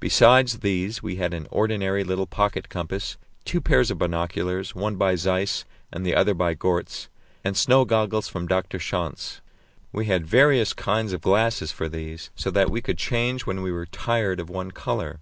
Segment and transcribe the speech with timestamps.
[0.00, 5.14] Besides these we had an ordinary little pocket compass, two pairs of binoculars, one by
[5.14, 7.10] Zeiss and the other by Goertz,
[7.44, 8.78] and snow goggles from Dr.
[8.78, 9.42] Schanz.
[9.92, 13.70] We had various kinds of glasses for these, so that we could change when we
[13.70, 15.20] were tired of one colour.